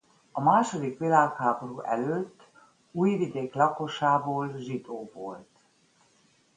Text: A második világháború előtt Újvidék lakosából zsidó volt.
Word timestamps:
A 0.31 0.41
második 0.41 0.99
világháború 0.99 1.79
előtt 1.79 2.41
Újvidék 2.91 3.53
lakosából 3.53 4.53
zsidó 4.57 5.11
volt. 5.13 5.49